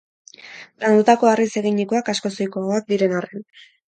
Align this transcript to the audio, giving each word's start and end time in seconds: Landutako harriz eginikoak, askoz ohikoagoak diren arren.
Landutako 0.83 1.29
harriz 1.31 1.49
eginikoak, 1.61 2.09
askoz 2.13 2.31
ohikoagoak 2.39 2.89
diren 2.95 3.15
arren. 3.21 3.45